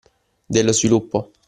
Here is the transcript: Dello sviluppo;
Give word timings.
Dello 0.47 0.71
sviluppo; 0.73 1.31